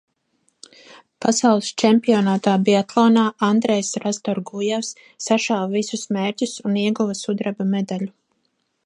Pasaules 1.25 1.67
čempionātā 1.83 2.53
biatlonā 2.69 3.27
Andrejs 3.49 3.91
Rastorgujevs 4.05 4.89
sašāva 5.27 5.71
visus 5.77 6.07
mērķus 6.19 6.59
un 6.71 6.81
ieguva 6.87 7.19
sudraba 7.21 7.73
medaļu. 7.77 8.13